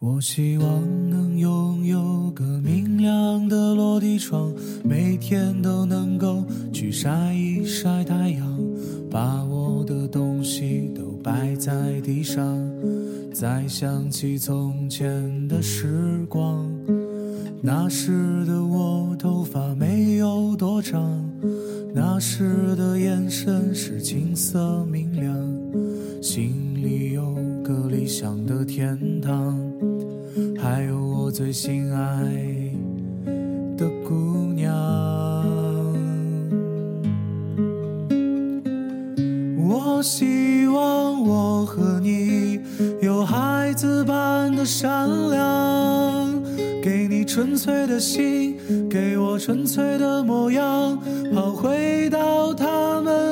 [0.00, 8.58] 我希望能拥有个明亮的落地窗，每天都能够去晒一晒太阳，
[9.10, 12.56] 把我的东西都摆在地上，
[13.34, 16.64] 再想起从前的时光。
[17.60, 21.28] 那时的我头发没有多长，
[21.92, 24.84] 那时的眼神是青涩
[28.08, 29.54] 想的天堂。
[30.58, 32.24] 还有我最心爱
[33.76, 34.14] 的姑
[34.54, 34.72] 娘，
[39.58, 42.58] 我希望我和你
[43.02, 46.42] 有孩子般的善良，
[46.82, 48.56] 给你纯粹的心，
[48.88, 50.98] 给我纯粹的模样，
[51.34, 53.27] 跑回到他们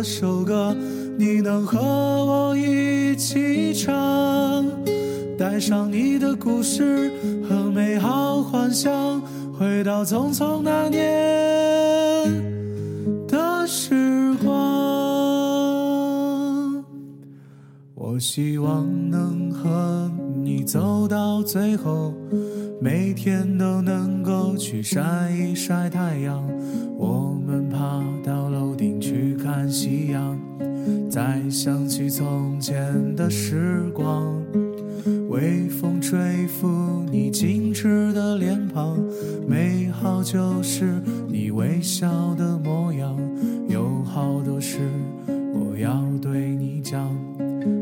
[0.00, 0.74] 这首歌。
[1.18, 4.64] 你能和我一起唱，
[5.36, 7.12] 带上你的故事
[7.46, 9.20] 和美好幻想，
[9.52, 11.02] 回到匆匆那年
[13.28, 14.48] 的时光。
[17.94, 20.10] 我希望能和
[20.42, 22.14] 你走到最后，
[22.80, 26.42] 每天都能够去晒一晒太阳。
[26.96, 29.09] 我们爬到楼顶去
[29.70, 30.38] 夕阳。
[31.08, 34.42] 再想起从前的时光，
[35.28, 36.66] 微风吹拂
[37.10, 38.98] 你精致的脸庞，
[39.46, 43.16] 美好就是你微笑的模样。
[43.68, 44.78] 有好多事
[45.52, 47.14] 我要对你讲，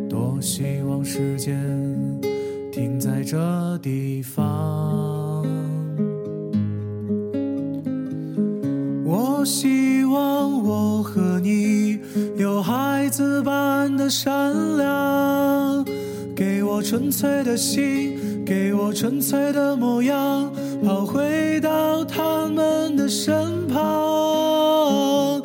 [0.08, 1.56] 多希望时间
[2.72, 5.46] 停在这地方。
[9.04, 11.27] 我希望我和。
[13.18, 15.84] 子般的善良，
[16.36, 20.48] 给我纯粹的心，给我纯粹的模样，
[20.84, 25.42] 跑回到他们的身旁。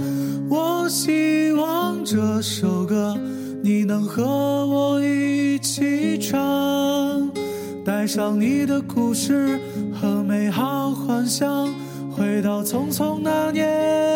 [0.48, 3.18] 我希望这首歌
[3.64, 7.28] 你能和我一起唱，
[7.84, 9.60] 带上你的故事
[10.00, 11.74] 和美好幻想，
[12.16, 14.13] 回到匆匆那年。